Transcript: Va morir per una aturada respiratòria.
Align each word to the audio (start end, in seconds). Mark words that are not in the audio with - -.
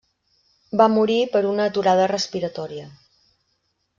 Va 0.81 0.87
morir 0.93 1.17
per 1.35 1.41
una 1.51 1.67
aturada 1.71 2.09
respiratòria. 2.13 2.87